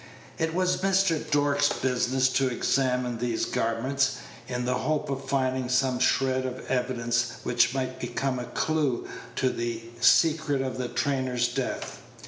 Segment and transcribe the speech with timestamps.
[0.39, 1.19] It was Mr.
[1.29, 4.13] Dork's business to examine these garments,
[4.47, 9.51] in the hope of finding some shred of evidence which might become a clew to
[9.51, 11.99] the secret of the trainer's death.